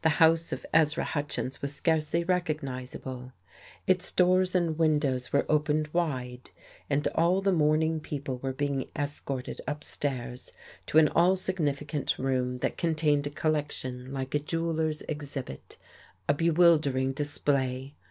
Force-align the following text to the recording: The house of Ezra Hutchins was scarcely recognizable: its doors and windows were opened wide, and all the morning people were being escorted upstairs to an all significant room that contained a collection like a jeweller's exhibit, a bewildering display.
The 0.00 0.08
house 0.16 0.50
of 0.50 0.64
Ezra 0.72 1.04
Hutchins 1.04 1.60
was 1.60 1.74
scarcely 1.74 2.24
recognizable: 2.24 3.34
its 3.86 4.10
doors 4.12 4.54
and 4.54 4.78
windows 4.78 5.30
were 5.30 5.44
opened 5.46 5.88
wide, 5.92 6.48
and 6.88 7.06
all 7.08 7.42
the 7.42 7.52
morning 7.52 8.00
people 8.00 8.38
were 8.38 8.54
being 8.54 8.88
escorted 8.96 9.60
upstairs 9.68 10.52
to 10.86 10.96
an 10.96 11.10
all 11.10 11.36
significant 11.36 12.18
room 12.18 12.56
that 12.60 12.78
contained 12.78 13.26
a 13.26 13.30
collection 13.30 14.10
like 14.10 14.34
a 14.34 14.38
jeweller's 14.38 15.02
exhibit, 15.02 15.76
a 16.30 16.32
bewildering 16.32 17.12
display. 17.12 17.94